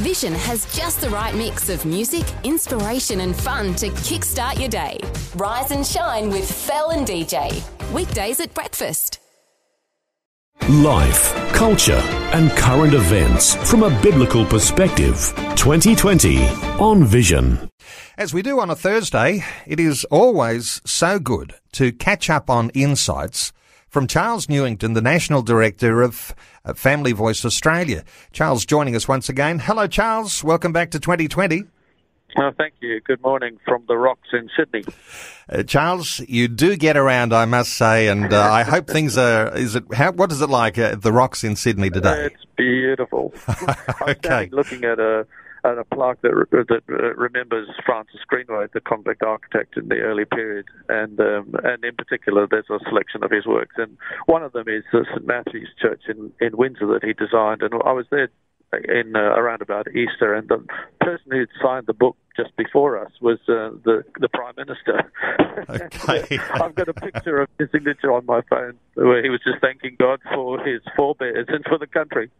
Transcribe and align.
Vision 0.00 0.32
has 0.32 0.64
just 0.74 1.02
the 1.02 1.10
right 1.10 1.34
mix 1.34 1.68
of 1.68 1.84
music, 1.84 2.24
inspiration, 2.44 3.20
and 3.20 3.36
fun 3.36 3.74
to 3.74 3.88
kickstart 3.90 4.58
your 4.58 4.70
day. 4.70 4.98
Rise 5.36 5.70
and 5.70 5.86
shine 5.86 6.30
with 6.30 6.50
Fel 6.50 6.92
and 6.92 7.06
DJ. 7.06 7.62
Weekdays 7.92 8.40
at 8.40 8.54
breakfast. 8.54 9.18
Life, 10.70 11.34
culture, 11.52 12.00
and 12.32 12.50
current 12.52 12.94
events 12.94 13.54
from 13.70 13.82
a 13.82 14.00
biblical 14.00 14.46
perspective. 14.46 15.30
2020 15.56 16.38
on 16.78 17.04
Vision. 17.04 17.68
As 18.16 18.32
we 18.32 18.40
do 18.40 18.60
on 18.60 18.70
a 18.70 18.76
Thursday, 18.76 19.44
it 19.66 19.78
is 19.78 20.04
always 20.04 20.80
so 20.86 21.18
good 21.18 21.54
to 21.72 21.92
catch 21.92 22.30
up 22.30 22.48
on 22.48 22.70
insights 22.70 23.52
from 23.92 24.06
Charles 24.06 24.48
Newington, 24.48 24.94
the 24.94 25.02
National 25.02 25.42
Director 25.42 26.00
of 26.00 26.34
uh, 26.64 26.72
Family 26.72 27.12
Voice 27.12 27.44
Australia. 27.44 28.04
Charles 28.32 28.64
joining 28.64 28.96
us 28.96 29.06
once 29.06 29.28
again. 29.28 29.58
Hello, 29.58 29.86
Charles. 29.86 30.42
Welcome 30.42 30.72
back 30.72 30.90
to 30.92 30.98
2020. 30.98 31.64
Oh, 32.38 32.50
thank 32.56 32.72
you. 32.80 33.02
Good 33.02 33.20
morning 33.20 33.58
from 33.66 33.84
the 33.86 33.98
rocks 33.98 34.28
in 34.32 34.48
Sydney. 34.56 34.84
Uh, 35.46 35.62
Charles, 35.64 36.20
you 36.20 36.48
do 36.48 36.78
get 36.78 36.96
around, 36.96 37.34
I 37.34 37.44
must 37.44 37.74
say, 37.74 38.08
and 38.08 38.32
uh, 38.32 38.40
I 38.50 38.62
hope 38.62 38.88
things 38.88 39.18
are. 39.18 39.54
Is 39.54 39.76
it? 39.76 39.84
How, 39.92 40.12
what 40.12 40.32
is 40.32 40.40
it 40.40 40.48
like 40.48 40.78
at 40.78 41.02
the 41.02 41.12
rocks 41.12 41.44
in 41.44 41.54
Sydney 41.56 41.90
today? 41.90 42.30
It's 42.32 42.46
beautiful. 42.56 43.34
okay. 44.08 44.44
I'm 44.44 44.50
looking 44.52 44.84
at 44.84 44.98
a 44.98 45.26
at 45.64 45.78
a 45.78 45.84
plaque 45.84 46.20
that 46.22 46.46
that 46.50 46.82
uh, 46.90 47.14
remembers 47.14 47.68
Francis 47.84 48.20
Greenway, 48.26 48.66
the 48.72 48.80
convict 48.80 49.22
architect 49.22 49.76
in 49.76 49.88
the 49.88 50.00
early 50.00 50.24
period, 50.24 50.66
and 50.88 51.20
um, 51.20 51.54
and 51.62 51.84
in 51.84 51.94
particular, 51.96 52.46
there's 52.50 52.70
a 52.70 52.78
selection 52.88 53.22
of 53.22 53.30
his 53.30 53.46
works, 53.46 53.74
and 53.78 53.96
one 54.26 54.42
of 54.42 54.52
them 54.52 54.68
is 54.68 54.84
the 54.92 55.04
St 55.10 55.26
Matthew's 55.26 55.70
Church 55.80 56.02
in 56.08 56.32
in 56.40 56.56
Windsor 56.56 56.86
that 56.86 57.04
he 57.04 57.12
designed, 57.12 57.62
and 57.62 57.74
I 57.84 57.92
was 57.92 58.06
there 58.10 58.28
in 58.72 59.14
uh, 59.14 59.20
around 59.20 59.62
about 59.62 59.88
Easter, 59.88 60.34
and 60.34 60.48
the 60.48 60.64
person 61.00 61.30
who 61.30 61.46
signed 61.62 61.86
the 61.86 61.92
book 61.92 62.16
just 62.36 62.56
before 62.56 62.98
us 62.98 63.10
was 63.20 63.38
uh, 63.48 63.70
the 63.84 64.04
the 64.20 64.28
prime 64.28 64.54
minister. 64.56 65.10
Okay. 65.68 66.38
I've 66.54 66.74
got 66.74 66.88
a 66.88 66.94
picture 66.94 67.40
of 67.42 67.48
his 67.58 67.68
signature 67.72 68.12
on 68.12 68.24
my 68.26 68.40
phone 68.48 68.78
where 68.94 69.22
he 69.22 69.28
was 69.28 69.40
just 69.44 69.60
thanking 69.60 69.96
God 69.98 70.20
for 70.34 70.58
his 70.60 70.80
forebears 70.96 71.46
and 71.48 71.64
for 71.64 71.78
the 71.78 71.86
country. 71.86 72.30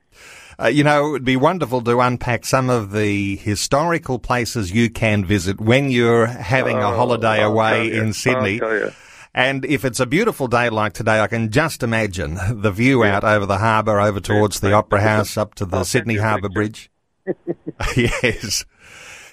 Uh, 0.59 0.67
you 0.69 0.85
know, 0.85 1.07
it 1.07 1.11
would 1.11 1.25
be 1.25 1.37
wonderful 1.37 1.83
to 1.83 2.01
unpack 2.01 2.45
some 2.45 2.71
of 2.71 2.93
the 2.93 3.37
historical 3.37 4.19
places 4.19 4.73
you 4.73 4.91
can 4.91 5.25
visit 5.25 5.61
when 5.61 5.91
you're 5.91 6.27
having 6.27 6.77
a 6.79 6.91
Oh, 6.91 6.97
holiday 6.97 7.43
I'll 7.43 7.53
away 7.53 7.93
in 7.93 8.13
Sydney. 8.13 8.61
I'll 8.61 8.69
tell 8.69 8.79
you. 8.79 8.93
And 9.35 9.65
if 9.65 9.85
it's 9.87 9.99
a 9.99 10.05
beautiful 10.07 10.47
day 10.47 10.69
like 10.69 10.93
today, 10.93 11.21
I 11.21 11.27
can 11.27 11.51
just 11.51 11.83
imagine 11.83 12.39
the 12.61 12.71
view 12.71 13.03
out 13.03 13.25
over 13.25 13.47
the 13.47 13.59
harbour, 13.59 13.99
over 13.99 14.21
towards 14.21 14.61
the 14.61 14.73
Opera 14.73 15.01
House, 15.01 15.39
up 15.39 15.55
to 15.55 15.65
the 15.65 15.79
I'll 15.79 15.85
Sydney 15.85 16.17
Harbour. 16.17 16.51
Bridge. 16.51 16.91
yes. 17.97 18.65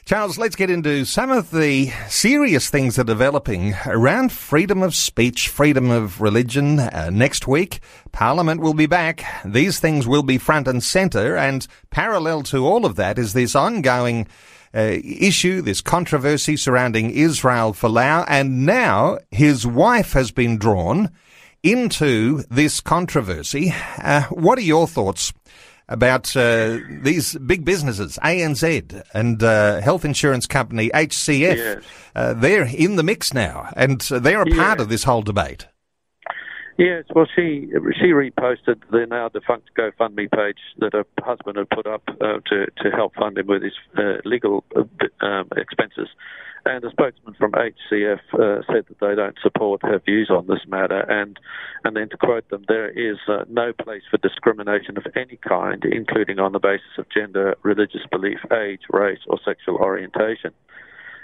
Charles, 0.10 0.40
let's 0.40 0.56
get 0.56 0.72
into 0.72 1.06
some 1.06 1.30
of 1.30 1.52
the 1.52 1.92
serious 2.08 2.68
things 2.72 2.96
that 2.96 3.04
are 3.04 3.14
developing 3.14 3.76
around 3.86 4.32
freedom 4.32 4.82
of 4.82 4.96
speech, 4.96 5.50
freedom 5.50 5.92
of 5.92 6.20
religion. 6.20 6.80
Uh, 6.80 7.12
next 7.14 7.48
week, 7.48 7.80
Parliament 8.12 8.60
will 8.60 8.74
be 8.74 8.88
back. 8.88 9.24
These 9.46 9.80
things 9.80 10.08
will 10.08 10.24
be 10.24 10.40
front 10.40 10.68
and 10.68 10.82
centre, 10.82 11.38
and 11.38 11.68
parallel 11.92 12.42
to 12.46 12.66
all 12.66 12.88
of 12.88 12.96
that 12.96 13.20
is 13.20 13.34
this 13.34 13.54
ongoing 13.54 14.28
uh, 14.74 14.98
issue, 15.04 15.62
this 15.62 15.80
controversy 15.80 16.58
surrounding 16.58 17.12
Israel 17.12 17.72
Folau, 17.74 18.26
and 18.28 18.66
now 18.66 19.20
his 19.30 19.68
wife 19.68 20.14
has 20.14 20.32
been 20.32 20.58
drawn 20.58 21.12
into 21.62 22.42
this 22.50 22.82
controversy. 22.82 23.76
Uh, 24.00 24.24
what 24.32 24.58
are 24.58 24.62
your 24.62 24.88
thoughts 24.88 25.34
about 25.90 26.36
uh, 26.38 26.80
these 27.02 27.36
big 27.36 27.66
businesses, 27.66 28.18
ANZ 28.24 29.04
and 29.14 29.44
uh, 29.44 29.82
health 29.82 30.06
insurance 30.06 30.46
company 30.46 30.90
HCF? 30.94 31.56
Yes. 31.58 31.84
Uh, 32.16 32.34
they're 32.34 32.64
in 32.66 32.96
the 32.96 33.04
mix 33.04 33.34
now, 33.34 33.72
and 33.76 34.00
they're 34.02 34.42
a 34.42 34.56
part 34.56 34.80
of 34.80 34.88
this 34.88 35.04
whole 35.04 35.22
debate. 35.22 35.68
Yes, 36.80 37.04
well, 37.14 37.28
she 37.36 37.68
she 38.00 38.14
reposted 38.14 38.80
the 38.90 39.06
now 39.06 39.28
defunct 39.28 39.70
GoFundMe 39.78 40.32
page 40.32 40.60
that 40.78 40.94
her 40.94 41.04
husband 41.20 41.58
had 41.58 41.70
put 41.70 41.86
up 41.86 42.04
uh, 42.08 42.40
to 42.46 42.68
to 42.68 42.90
help 42.90 43.16
fund 43.16 43.38
him 43.38 43.48
with 43.48 43.64
his 43.64 43.74
uh, 43.98 44.22
legal 44.24 44.64
uh, 44.78 45.26
um, 45.26 45.50
expenses. 45.58 46.08
And 46.66 46.82
a 46.86 46.90
spokesman 46.90 47.34
from 47.34 47.52
HCF 47.52 48.20
uh, 48.34 48.62
said 48.72 48.86
that 48.88 49.00
they 49.02 49.14
don't 49.14 49.36
support 49.44 49.82
her 49.84 50.00
views 50.00 50.30
on 50.30 50.48
this 50.48 50.62
matter, 50.70 51.02
and 51.02 51.38
and 51.84 51.98
then 51.98 52.08
to 52.12 52.18
quote 52.18 52.50
them, 52.50 52.64
there 52.70 52.90
is 52.90 53.18
uh, 53.28 53.44
no 53.50 53.74
place 53.74 54.04
for 54.10 54.16
discrimination 54.18 54.96
of 54.96 55.06
any 55.18 55.36
kind, 55.36 55.84
including 55.84 56.40
on 56.40 56.54
the 56.54 56.60
basis 56.60 56.98
of 56.98 57.08
gender, 57.14 57.58
religious 57.62 58.06
belief, 58.10 58.40
age, 58.54 58.84
race, 58.90 59.20
or 59.28 59.38
sexual 59.44 59.76
orientation. 59.76 60.54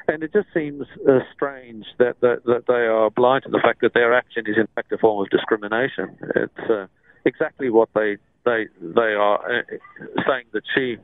And 0.08 0.24
it 0.24 0.32
just 0.34 0.48
seems 0.54 0.86
uh, 1.10 1.20
strange 1.34 1.86
that, 1.98 2.20
that 2.22 2.44
that 2.46 2.66
they 2.68 2.86
are 2.86 3.10
blind 3.10 3.44
to 3.44 3.50
the 3.50 3.60
fact 3.64 3.82
that 3.82 3.94
their 3.94 4.14
action 4.14 4.44
is 4.46 4.56
in 4.58 4.68
fact 4.76 4.92
a 4.92 4.98
form 4.98 5.24
of 5.24 5.30
discrimination. 5.30 6.16
It's 6.36 6.70
uh, 6.70 6.88
exactly 7.26 7.70
what 7.70 7.90
they 7.96 8.18
they 8.46 8.68
they 8.80 9.14
are 9.14 9.60
uh, 9.60 9.64
saying 10.28 10.46
that 10.54 10.64
she 10.76 10.98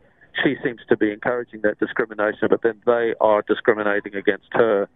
she 0.44 0.56
seems 0.64 0.80
to 0.88 0.96
be 0.96 1.12
encouraging 1.12 1.62
that 1.62 1.80
discrimination, 1.80 2.48
but 2.50 2.62
then 2.62 2.82
they 2.86 3.14
are 3.20 3.44
discriminating 3.48 4.16
against 4.16 4.48
her. 4.52 4.88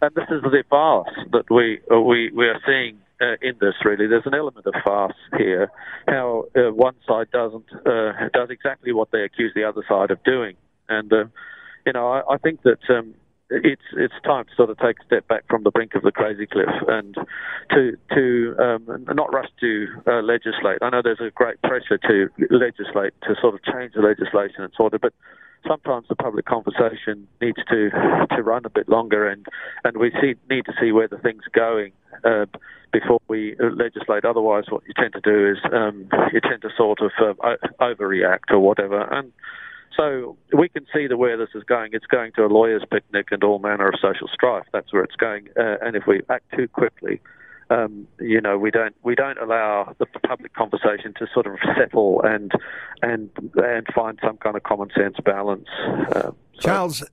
And 0.00 0.14
this 0.14 0.28
is 0.30 0.42
the 0.42 0.64
farce 0.70 1.12
that 1.32 1.50
we 1.50 1.80
uh, 1.92 2.00
we 2.00 2.30
we 2.30 2.46
are 2.46 2.60
seeing 2.64 2.98
uh, 3.20 3.34
in 3.42 3.56
this. 3.60 3.74
Really, 3.84 4.06
there's 4.06 4.26
an 4.26 4.34
element 4.34 4.66
of 4.66 4.74
farce 4.84 5.16
here. 5.36 5.70
How 6.06 6.44
uh, 6.56 6.72
one 6.72 6.94
side 7.06 7.30
doesn't 7.32 7.66
uh, 7.84 8.12
does 8.32 8.48
exactly 8.50 8.92
what 8.92 9.10
they 9.10 9.22
accuse 9.22 9.52
the 9.54 9.64
other 9.64 9.84
side 9.88 10.10
of 10.10 10.22
doing, 10.22 10.56
and 10.88 11.12
uh, 11.12 11.24
you 11.84 11.92
know 11.92 12.08
I, 12.08 12.34
I 12.34 12.38
think 12.38 12.62
that. 12.62 12.78
Um, 12.88 13.14
it's 13.50 13.82
it's 13.96 14.14
time 14.24 14.44
to 14.44 14.54
sort 14.54 14.70
of 14.70 14.78
take 14.78 15.00
a 15.00 15.04
step 15.04 15.26
back 15.28 15.44
from 15.48 15.64
the 15.64 15.70
brink 15.70 15.94
of 15.94 16.02
the 16.02 16.12
crazy 16.12 16.46
cliff 16.46 16.70
and 16.88 17.16
to 17.70 17.96
to 18.14 18.54
um, 18.58 19.04
not 19.12 19.32
rush 19.32 19.48
to 19.60 19.86
uh, 20.06 20.22
legislate. 20.22 20.78
I 20.82 20.90
know 20.90 21.02
there's 21.02 21.20
a 21.20 21.30
great 21.30 21.60
pressure 21.62 21.98
to 21.98 22.28
legislate 22.50 23.12
to 23.22 23.34
sort 23.40 23.54
of 23.54 23.62
change 23.64 23.94
the 23.94 24.02
legislation 24.02 24.62
and 24.62 24.72
sort 24.76 24.94
of, 24.94 25.00
but 25.00 25.12
sometimes 25.66 26.06
the 26.08 26.14
public 26.14 26.46
conversation 26.46 27.26
needs 27.40 27.58
to 27.68 27.90
to 28.34 28.42
run 28.42 28.64
a 28.64 28.70
bit 28.70 28.88
longer 28.88 29.28
and 29.28 29.46
and 29.84 29.96
we 29.96 30.10
see, 30.20 30.34
need 30.48 30.64
to 30.66 30.72
see 30.80 30.92
where 30.92 31.08
the 31.08 31.18
thing's 31.18 31.44
going 31.52 31.92
uh, 32.24 32.46
before 32.92 33.20
we 33.28 33.56
uh, 33.58 33.66
legislate. 33.74 34.24
Otherwise, 34.24 34.64
what 34.68 34.82
you 34.86 34.94
tend 34.94 35.12
to 35.12 35.20
do 35.20 35.50
is 35.50 35.58
um, 35.72 36.08
you 36.32 36.40
tend 36.40 36.62
to 36.62 36.70
sort 36.76 37.00
of 37.00 37.10
o- 37.20 37.56
overreact 37.80 38.50
or 38.50 38.60
whatever 38.60 39.02
and. 39.12 39.32
So 39.96 40.36
we 40.56 40.68
can 40.68 40.86
see 40.94 41.06
the 41.06 41.16
where 41.16 41.36
this 41.36 41.50
is 41.54 41.64
going. 41.64 41.90
It's 41.92 42.06
going 42.06 42.32
to 42.36 42.44
a 42.44 42.48
lawyer's 42.48 42.84
picnic 42.90 43.28
and 43.30 43.42
all 43.42 43.58
manner 43.58 43.88
of 43.88 43.94
social 44.00 44.28
strife. 44.32 44.66
That's 44.72 44.92
where 44.92 45.02
it's 45.02 45.16
going. 45.16 45.48
Uh, 45.58 45.76
and 45.82 45.96
if 45.96 46.04
we 46.06 46.22
act 46.28 46.44
too 46.56 46.68
quickly, 46.68 47.20
um, 47.70 48.06
you 48.18 48.40
know, 48.40 48.58
we 48.58 48.70
don't 48.70 48.94
we 49.02 49.14
don't 49.14 49.38
allow 49.38 49.94
the 49.98 50.06
public 50.26 50.54
conversation 50.54 51.14
to 51.18 51.26
sort 51.32 51.46
of 51.46 51.56
settle 51.78 52.20
and 52.22 52.52
and 53.02 53.30
and 53.56 53.86
find 53.94 54.18
some 54.24 54.36
kind 54.38 54.56
of 54.56 54.62
common 54.64 54.90
sense 54.96 55.16
balance. 55.24 55.68
Uh, 55.86 56.22
so 56.22 56.34
Charles, 56.60 57.04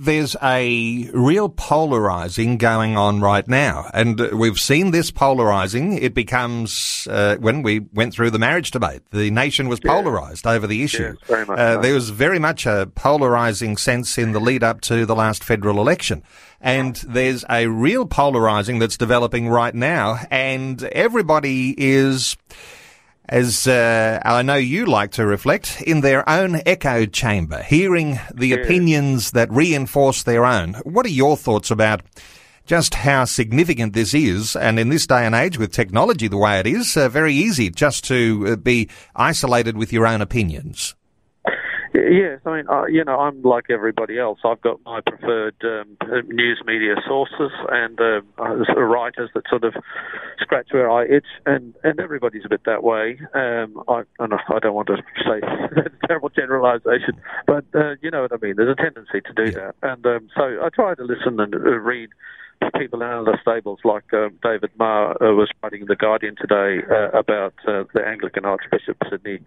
there's 0.00 0.36
a 0.40 1.10
real 1.12 1.48
polarizing 1.48 2.56
going 2.56 2.96
on 2.96 3.20
right 3.20 3.46
now. 3.48 3.90
And 3.92 4.20
we've 4.32 4.58
seen 4.58 4.92
this 4.92 5.10
polarizing. 5.10 5.98
It 5.98 6.14
becomes, 6.14 7.08
uh, 7.10 7.36
when 7.40 7.62
we 7.62 7.80
went 7.80 8.14
through 8.14 8.30
the 8.30 8.38
marriage 8.38 8.70
debate, 8.70 9.02
the 9.10 9.32
nation 9.32 9.68
was 9.68 9.80
polarized 9.80 10.46
over 10.46 10.68
the 10.68 10.84
issue. 10.84 11.16
Much 11.28 11.48
uh, 11.48 11.80
there 11.80 11.94
was 11.94 12.10
very 12.10 12.38
much 12.38 12.64
a 12.64 12.88
polarizing 12.94 13.76
sense 13.76 14.18
in 14.18 14.30
the 14.30 14.40
lead 14.40 14.62
up 14.62 14.80
to 14.82 15.04
the 15.04 15.16
last 15.16 15.42
federal 15.42 15.80
election. 15.80 16.22
And 16.60 16.94
there's 16.96 17.44
a 17.50 17.66
real 17.66 18.06
polarizing 18.06 18.78
that's 18.78 18.96
developing 18.96 19.48
right 19.48 19.74
now. 19.74 20.20
And 20.30 20.80
everybody 20.84 21.74
is, 21.76 22.36
as 23.28 23.66
uh, 23.66 24.20
I 24.24 24.42
know 24.42 24.54
you 24.54 24.86
like 24.86 25.12
to 25.12 25.26
reflect, 25.26 25.82
in 25.82 26.00
their 26.00 26.28
own 26.28 26.62
echo 26.64 27.04
chamber, 27.06 27.62
hearing 27.62 28.18
the 28.34 28.52
opinions 28.52 29.32
that 29.32 29.50
reinforce 29.52 30.22
their 30.22 30.44
own. 30.44 30.74
What 30.84 31.06
are 31.06 31.10
your 31.10 31.36
thoughts 31.36 31.70
about 31.70 32.02
just 32.64 32.94
how 32.94 33.24
significant 33.24 33.92
this 33.92 34.14
is? 34.14 34.56
And 34.56 34.78
in 34.78 34.88
this 34.88 35.06
day 35.06 35.26
and 35.26 35.34
age, 35.34 35.58
with 35.58 35.72
technology 35.72 36.28
the 36.28 36.36
way 36.38 36.58
it 36.60 36.66
is, 36.66 36.96
uh, 36.96 37.08
very 37.08 37.34
easy 37.34 37.70
just 37.70 38.04
to 38.04 38.46
uh, 38.48 38.56
be 38.56 38.88
isolated 39.14 39.76
with 39.76 39.92
your 39.92 40.06
own 40.06 40.20
opinions. 40.20 40.94
Yes, 42.10 42.40
I 42.44 42.56
mean, 42.56 42.68
uh, 42.68 42.86
you 42.86 43.04
know, 43.04 43.18
I'm 43.18 43.42
like 43.42 43.66
everybody 43.70 44.18
else. 44.18 44.38
I've 44.44 44.60
got 44.60 44.80
my 44.84 45.00
preferred 45.00 45.56
um, 45.62 45.96
news 46.28 46.62
media 46.66 46.94
sources 47.06 47.50
and 47.70 47.98
uh, 48.00 48.20
uh, 48.38 48.80
writers 48.80 49.30
that 49.34 49.44
sort 49.48 49.64
of 49.64 49.74
scratch 50.40 50.68
where 50.70 50.90
I 50.90 51.04
itch, 51.04 51.26
and, 51.46 51.74
and 51.84 51.98
everybody's 52.00 52.44
a 52.44 52.48
bit 52.48 52.62
that 52.66 52.82
way. 52.82 53.18
Um, 53.34 53.82
I, 53.88 54.02
and 54.18 54.34
I 54.34 54.58
don't 54.60 54.74
want 54.74 54.88
to 54.88 54.96
say 55.24 55.40
a 55.42 55.90
terrible 56.06 56.28
generalisation, 56.28 57.20
but 57.46 57.64
uh, 57.74 57.94
you 58.02 58.10
know 58.10 58.22
what 58.22 58.32
I 58.32 58.36
mean. 58.40 58.54
There's 58.56 58.76
a 58.78 58.82
tendency 58.82 59.20
to 59.20 59.32
do 59.34 59.50
that, 59.52 59.74
and 59.82 60.04
um, 60.06 60.28
so 60.36 60.42
I 60.42 60.68
try 60.74 60.94
to 60.94 61.02
listen 61.02 61.40
and 61.40 61.54
uh, 61.54 61.58
read 61.58 62.10
people 62.78 63.02
in 63.02 63.08
other 63.08 63.38
stables, 63.40 63.78
like 63.84 64.12
um, 64.12 64.38
David 64.42 64.70
Marr 64.78 65.12
uh, 65.22 65.34
was 65.34 65.48
writing 65.62 65.82
in 65.82 65.86
the 65.86 65.96
Guardian 65.96 66.34
today 66.36 66.84
uh, 66.90 67.16
about 67.16 67.54
uh, 67.66 67.84
the 67.94 68.02
Anglican 68.06 68.44
Archbishop 68.44 68.96
Sydney 69.10 69.40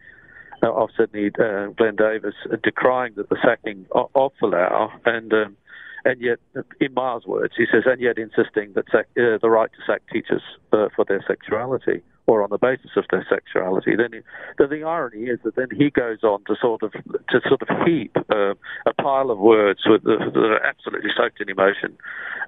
of 0.69 0.89
Sydney, 0.97 1.31
uh, 1.39 1.67
Glenn 1.77 1.95
Davies, 1.95 2.33
decrying 2.63 3.13
the, 3.15 3.23
the 3.23 3.37
sacking 3.43 3.85
of, 3.91 4.09
of 4.15 4.31
Folau, 4.41 4.91
and 5.05 5.33
um, 5.33 5.57
and 6.03 6.19
yet, 6.19 6.39
in 6.79 6.93
Miles' 6.93 7.27
words, 7.27 7.53
he 7.55 7.65
says, 7.71 7.83
and 7.85 8.01
yet 8.01 8.17
insisting 8.17 8.73
that 8.73 8.85
sac- 8.91 9.09
uh, 9.17 9.37
the 9.39 9.49
right 9.49 9.69
to 9.71 9.77
sack 9.85 10.01
teachers 10.11 10.41
uh, 10.73 10.87
for 10.95 11.05
their 11.05 11.23
sexuality 11.27 12.01
or 12.25 12.43
on 12.43 12.49
the 12.49 12.57
basis 12.57 12.91
of 12.95 13.05
their 13.11 13.25
sexuality. 13.29 13.95
Then, 13.95 14.13
he, 14.13 14.19
then 14.57 14.69
the 14.69 14.83
irony 14.83 15.25
is 15.25 15.39
that 15.43 15.55
then 15.55 15.67
he 15.75 15.89
goes 15.91 16.23
on 16.23 16.43
to 16.45 16.55
sort 16.59 16.81
of 16.81 16.93
to 16.93 17.41
sort 17.47 17.61
of 17.61 17.67
heap 17.85 18.15
uh, 18.31 18.53
a 18.85 18.93
pile 18.99 19.29
of 19.29 19.37
words 19.37 19.81
with, 19.85 20.03
that 20.03 20.35
are 20.35 20.65
absolutely 20.65 21.11
soaked 21.15 21.39
in 21.39 21.49
emotion. 21.49 21.97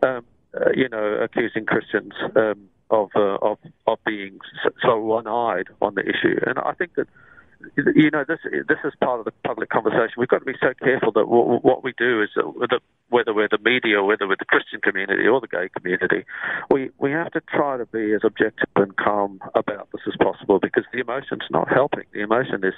Um, 0.03 0.25
uh, 0.55 0.69
you 0.75 0.87
know, 0.87 1.17
accusing 1.21 1.65
Christians 1.65 2.13
um, 2.35 2.69
of, 2.91 3.09
uh, 3.15 3.37
of 3.41 3.57
of 3.87 3.97
being 4.05 4.39
so 4.83 4.99
one-eyed 4.99 5.67
on 5.81 5.95
the 5.95 6.01
issue, 6.01 6.39
and 6.45 6.59
I 6.59 6.73
think 6.73 6.93
that 6.95 7.07
you 7.75 8.11
know, 8.11 8.23
this 8.27 8.39
this 8.67 8.77
is 8.83 8.93
part 9.01 9.19
of 9.19 9.25
the 9.25 9.33
public 9.43 9.69
conversation. 9.69 10.13
We've 10.17 10.27
got 10.27 10.39
to 10.39 10.45
be 10.45 10.57
so 10.59 10.73
careful 10.83 11.11
that 11.13 11.25
w- 11.25 11.59
what 11.59 11.83
we 11.83 11.93
do 11.97 12.21
is 12.21 12.29
that 12.35 12.79
whether 13.09 13.33
we're 13.33 13.47
the 13.49 13.59
media, 13.63 13.99
or 13.99 14.05
whether 14.05 14.27
we're 14.27 14.39
the 14.39 14.45
Christian 14.45 14.81
community 14.81 15.27
or 15.27 15.39
the 15.41 15.47
gay 15.47 15.69
community, 15.69 16.25
we 16.71 16.89
we 16.97 17.11
have 17.11 17.31
to 17.31 17.41
try 17.41 17.77
to 17.77 17.85
be 17.87 18.13
as 18.13 18.21
objective 18.23 18.69
and 18.75 18.95
calm 18.97 19.39
about 19.55 19.89
this 19.91 20.01
as 20.07 20.15
possible 20.17 20.59
because 20.59 20.83
the 20.93 20.99
emotion's 20.99 21.47
not 21.49 21.69
helping. 21.69 22.05
The 22.13 22.21
emotion 22.21 22.63
is 22.63 22.73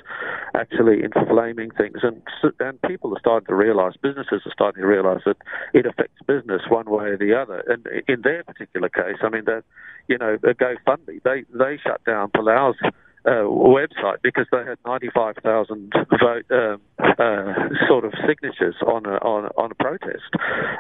actually 0.54 1.04
inflaming 1.04 1.72
things, 1.72 1.98
and 2.04 2.22
and 2.60 2.82
people 2.84 3.14
are 3.16 3.20
starting 3.20 3.48
to 3.48 3.56
realise, 3.56 3.96
businesses 4.02 4.42
are 4.46 4.54
starting 4.54 4.82
to 4.82 4.88
realise 4.88 5.24
that 5.26 5.38
it 5.74 5.86
affects 5.86 6.22
business 6.28 6.62
one 6.70 6.90
way 6.90 7.06
or 7.06 7.18
the 7.18 7.34
other. 7.34 7.64
And 7.68 7.88
in 8.08 8.22
their 8.22 8.44
particular 8.44 8.90
case, 8.90 9.18
I 9.22 9.30
mean 9.30 9.46
that 9.46 9.64
you 10.08 10.18
know, 10.18 10.38
GoFundMe, 10.38 11.22
they 11.24 11.46
they 11.54 11.80
shut 11.84 12.04
down 12.06 12.30
Folau's 12.32 12.78
uh, 13.26 13.46
website 13.50 14.22
because 14.22 14.46
they 14.52 14.64
had 14.64 14.78
95,000 14.86 15.94
vote 16.20 16.46
um, 16.52 16.82
uh, 17.00 17.54
sort 17.88 18.06
of 18.06 18.14
signatures 18.28 18.76
on 18.86 19.06
a, 19.06 19.18
on, 19.26 19.46
on 19.58 19.72
a 19.72 19.76
protest 19.76 20.30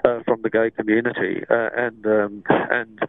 uh, 0.05 0.19
from 0.25 0.41
the 0.43 0.49
gay 0.49 0.69
community, 0.69 1.43
uh, 1.49 1.69
and 1.75 2.05
um, 2.05 2.43
and 2.49 2.99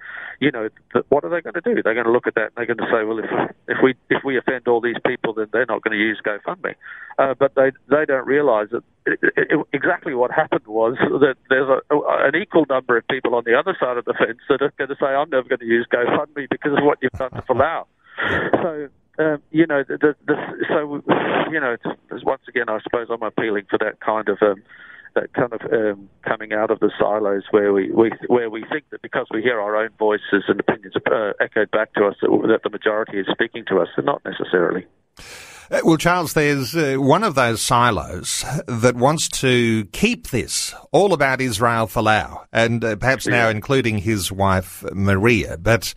you 0.41 0.50
know 0.50 0.69
th- 0.93 1.05
what 1.09 1.25
are 1.25 1.31
they 1.31 1.41
going 1.41 1.55
to 1.55 1.61
do? 1.61 1.83
They're 1.83 1.94
going 1.94 2.06
to 2.06 2.12
look 2.12 2.27
at 2.27 2.35
that 2.35 2.53
and 2.56 2.56
they're 2.56 2.75
going 2.75 2.79
to 2.79 2.91
say, 2.91 3.05
well, 3.05 3.19
if 3.19 3.31
if 3.69 3.79
we 3.83 3.94
if 4.09 4.25
we 4.25 4.38
offend 4.38 4.69
all 4.69 4.81
these 4.81 5.00
people, 5.06 5.35
then 5.35 5.49
they're 5.53 5.67
not 5.67 5.83
going 5.83 5.97
to 5.97 6.03
use 6.03 6.21
GoFundMe. 6.25 6.75
Uh, 7.19 7.35
but 7.38 7.55
they 7.55 7.73
they 7.88 8.05
don't 8.06 8.27
realise 8.27 8.71
that 8.71 8.83
it, 9.06 9.19
it, 9.37 9.67
exactly 9.73 10.15
what 10.15 10.31
happened 10.31 10.67
was 10.67 10.97
that 10.99 11.37
there's 11.49 11.69
a, 11.69 11.81
an 12.27 12.35
equal 12.37 12.65
number 12.69 12.97
of 12.97 13.06
people 13.09 13.35
on 13.35 13.44
the 13.44 13.55
other 13.55 13.77
side 13.79 13.97
of 13.97 14.05
the 14.05 14.15
fence 14.15 14.38
that 14.49 14.62
are 14.62 14.73
going 14.79 14.88
to 14.88 14.97
say, 14.97 15.06
I'm 15.06 15.31
never 15.31 15.49
going 15.49 15.61
to 15.61 15.67
use 15.67 15.87
GoFundMe 15.93 16.49
because 16.50 16.73
of 16.73 16.85
what 16.85 16.99
you've 17.03 17.12
done 17.12 17.31
to 17.31 17.43
Folau. 17.43 17.85
So 18.62 18.88
um, 19.18 19.42
you 19.50 19.66
know, 19.66 19.82
the, 19.86 20.14
the, 20.26 20.34
so 20.68 21.02
you 21.50 21.60
know, 21.60 21.76
once 22.22 22.42
again, 22.48 22.68
I 22.68 22.78
suppose 22.82 23.08
I'm 23.10 23.22
appealing 23.22 23.66
for 23.70 23.78
that 23.78 24.00
kind 24.00 24.28
of 24.28 24.38
um, 24.42 24.62
that 25.16 25.32
kind 25.32 25.52
of 25.52 25.60
um, 25.72 26.08
coming 26.22 26.52
out 26.52 26.70
of 26.70 26.78
the 26.80 26.90
silos 26.98 27.42
where 27.50 27.72
we, 27.72 27.90
we 27.90 28.12
where 28.28 28.50
we 28.50 28.64
think 28.70 28.84
that 28.90 29.02
because 29.02 29.26
we 29.32 29.42
hear 29.42 29.60
our 29.60 29.74
own 29.76 29.88
voices 29.98 30.44
and 30.46 30.60
opinions 30.60 30.94
uh, 31.10 31.32
echoed 31.40 31.70
back 31.70 31.92
to 31.94 32.06
us 32.06 32.14
that, 32.20 32.28
that, 32.48 32.62
the 32.62 32.70
majority 32.70 33.18
is 33.18 33.26
speaking 33.32 33.64
to 33.68 33.80
us, 33.80 33.88
and 33.96 34.06
not 34.06 34.22
necessarily. 34.24 34.84
Uh, 35.68 35.80
well, 35.84 35.96
Charles, 35.96 36.34
there's 36.34 36.76
uh, 36.76 36.96
one 36.96 37.24
of 37.24 37.34
those 37.34 37.60
silos 37.60 38.44
that 38.68 38.94
wants 38.94 39.28
to 39.28 39.86
keep 39.86 40.28
this 40.28 40.74
all 40.92 41.12
about 41.12 41.40
Israel 41.40 41.86
Folau, 41.86 42.44
and 42.52 42.84
uh, 42.84 42.96
perhaps 42.96 43.26
yeah. 43.26 43.32
now 43.32 43.48
including 43.48 43.98
his 43.98 44.30
wife 44.30 44.84
Maria, 44.92 45.56
but. 45.56 45.94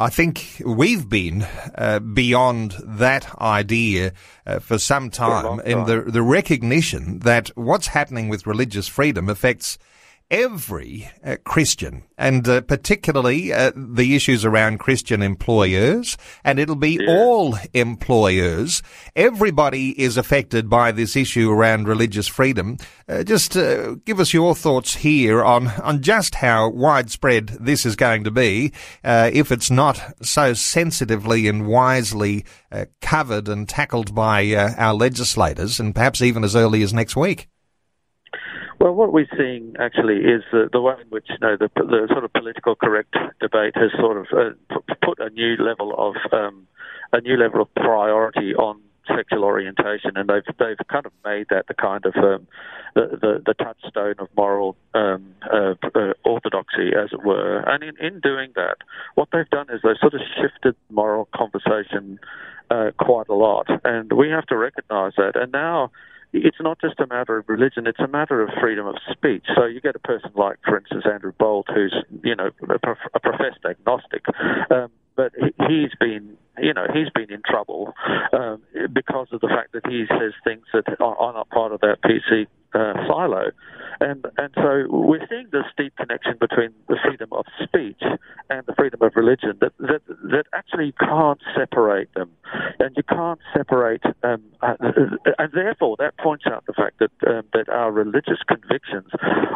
I 0.00 0.08
think 0.08 0.62
we've 0.64 1.06
been 1.06 1.46
uh, 1.74 1.98
beyond 1.98 2.74
that 2.82 3.38
idea 3.38 4.14
uh, 4.46 4.58
for 4.58 4.78
some 4.78 5.10
time, 5.10 5.58
for 5.58 5.62
in 5.62 5.84
the 5.84 6.10
the 6.10 6.22
recognition 6.22 7.18
that 7.18 7.48
what's 7.54 7.88
happening 7.88 8.30
with 8.30 8.46
religious 8.46 8.88
freedom 8.88 9.28
affects 9.28 9.76
every 10.30 11.10
uh, 11.24 11.36
Christian, 11.44 12.04
and 12.16 12.46
uh, 12.48 12.60
particularly 12.60 13.52
uh, 13.52 13.72
the 13.74 14.14
issues 14.14 14.44
around 14.44 14.78
Christian 14.78 15.22
employers, 15.22 16.16
and 16.44 16.58
it'll 16.58 16.76
be 16.76 16.98
yeah. 17.00 17.10
all 17.10 17.56
employers. 17.74 18.82
Everybody 19.16 20.00
is 20.00 20.16
affected 20.16 20.70
by 20.70 20.92
this 20.92 21.16
issue 21.16 21.50
around 21.50 21.88
religious 21.88 22.28
freedom. 22.28 22.76
Uh, 23.08 23.24
just 23.24 23.56
uh, 23.56 23.96
give 24.04 24.20
us 24.20 24.32
your 24.32 24.54
thoughts 24.54 24.96
here 24.96 25.42
on, 25.42 25.68
on 25.68 26.00
just 26.00 26.36
how 26.36 26.68
widespread 26.68 27.48
this 27.60 27.84
is 27.84 27.96
going 27.96 28.24
to 28.24 28.30
be 28.30 28.72
uh, 29.02 29.30
if 29.32 29.50
it's 29.50 29.70
not 29.70 30.14
so 30.22 30.54
sensitively 30.54 31.48
and 31.48 31.66
wisely 31.66 32.44
covered 33.00 33.48
and 33.48 33.68
tackled 33.68 34.14
by 34.14 34.54
our 34.54 34.94
legislators, 34.94 35.80
and 35.80 35.94
perhaps 35.94 36.22
even 36.22 36.44
as 36.44 36.54
early 36.54 36.82
as 36.82 36.92
next 36.92 37.16
week. 37.16 37.48
Well, 38.80 38.94
what 38.94 39.12
we're 39.12 39.28
seeing 39.36 39.74
actually 39.78 40.16
is 40.16 40.42
the, 40.52 40.70
the 40.72 40.80
way 40.80 40.94
in 41.00 41.08
which 41.10 41.26
you 41.28 41.36
know 41.42 41.54
the, 41.58 41.68
the 41.76 42.08
sort 42.10 42.24
of 42.24 42.32
political 42.32 42.74
correct 42.74 43.14
debate 43.38 43.74
has 43.76 43.90
sort 44.00 44.16
of 44.16 44.26
uh, 44.32 44.78
put 45.02 45.18
a 45.20 45.28
new 45.28 45.56
level 45.56 45.94
of 45.98 46.14
um, 46.32 46.66
a 47.12 47.20
new 47.20 47.36
level 47.36 47.60
of 47.60 47.74
priority 47.74 48.54
on 48.54 48.80
sexual 49.06 49.44
orientation, 49.44 50.12
and 50.16 50.30
they've 50.30 50.56
they've 50.58 50.78
kind 50.88 51.04
of 51.04 51.12
made 51.26 51.46
that 51.50 51.66
the 51.68 51.74
kind 51.74 52.06
of 52.06 52.14
um, 52.16 52.46
the, 52.94 53.18
the, 53.20 53.42
the 53.44 53.54
touchstone 53.54 54.14
of 54.18 54.28
moral 54.34 54.76
um, 54.94 55.34
uh, 55.52 55.74
uh, 55.94 56.14
orthodoxy, 56.24 56.92
as 56.96 57.10
it 57.12 57.22
were. 57.22 57.58
And 57.66 57.84
in, 57.84 57.96
in 57.98 58.20
doing 58.20 58.52
that, 58.56 58.76
what 59.14 59.28
they've 59.30 59.50
done 59.50 59.66
is 59.70 59.80
they've 59.82 60.00
sort 60.00 60.14
of 60.14 60.20
shifted 60.40 60.74
moral 60.90 61.28
conversation 61.34 62.18
uh, 62.70 62.92
quite 62.98 63.28
a 63.28 63.34
lot, 63.34 63.66
and 63.84 64.10
we 64.12 64.30
have 64.30 64.46
to 64.46 64.56
recognise 64.56 65.12
that. 65.18 65.32
And 65.34 65.52
now 65.52 65.90
it's 66.32 66.58
not 66.60 66.80
just 66.80 67.00
a 67.00 67.06
matter 67.06 67.38
of 67.38 67.48
religion, 67.48 67.86
it's 67.86 68.00
a 68.00 68.08
matter 68.08 68.42
of 68.42 68.50
freedom 68.60 68.86
of 68.86 68.96
speech. 69.10 69.44
So 69.56 69.66
you 69.66 69.80
get 69.80 69.96
a 69.96 70.00
person 70.00 70.30
like, 70.34 70.58
for 70.64 70.78
instance, 70.78 71.04
Andrew 71.10 71.32
Bolt, 71.38 71.66
who's, 71.72 71.94
you 72.22 72.36
know, 72.36 72.50
a, 72.62 72.78
prof- 72.78 73.10
a 73.14 73.20
professed 73.20 73.64
agnostic, 73.68 74.24
um, 74.70 74.90
but 75.16 75.32
he's 75.68 75.90
been, 75.98 76.36
you 76.58 76.72
know, 76.72 76.86
he's 76.92 77.10
been 77.10 77.32
in 77.32 77.42
trouble 77.44 77.94
um, 78.32 78.62
because 78.92 79.28
of 79.32 79.40
the 79.40 79.48
fact 79.48 79.72
that 79.72 79.86
he 79.86 80.04
says 80.08 80.32
things 80.44 80.64
that 80.72 80.84
are 81.00 81.32
not 81.32 81.48
part 81.50 81.72
of 81.72 81.80
that 81.80 81.98
PC 82.04 82.46
uh, 82.74 82.94
silo. 83.06 83.50
And, 84.00 84.24
and 84.38 84.50
so 84.54 84.86
we're 84.88 85.26
seeing 85.28 85.48
this 85.52 85.66
deep 85.76 85.94
connection 85.96 86.36
between 86.40 86.70
the 86.88 86.96
freedom 87.04 87.28
of 87.32 87.44
speech 87.62 88.00
and 88.48 88.62
the 88.66 88.74
freedom 88.74 89.02
of 89.02 89.12
religion 89.14 89.58
that, 89.60 89.72
that, 89.78 90.00
that 90.06 90.44
actually 90.54 90.92
can't 90.98 91.40
separate 91.54 92.12
them. 92.14 92.30
And 92.78 92.96
you 92.96 93.02
can't 93.02 93.40
separate, 93.54 94.02
um, 94.22 94.42
uh, 94.62 94.74
and 95.38 95.52
therefore 95.52 95.96
that 95.98 96.16
points 96.18 96.44
out 96.46 96.64
the 96.66 96.72
fact 96.72 97.00
that, 97.00 97.10
um, 97.26 97.42
that 97.52 97.68
our 97.68 97.92
religious 97.92 98.38
convictions 98.48 99.10